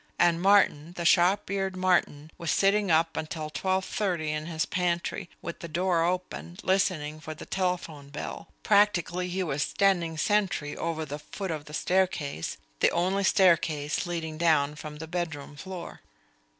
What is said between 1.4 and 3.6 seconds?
eared Martin, was sitting up until